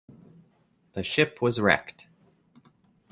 [0.93, 2.07] The ship was wrecked.